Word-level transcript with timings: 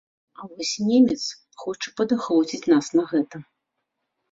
А 0.39 0.45
вось 0.53 0.71
немец 0.87 1.17
хоча 1.65 1.93
падахвоціць 2.01 2.65
нас 2.73 2.91
на 2.99 3.03
гэта. 3.15 3.45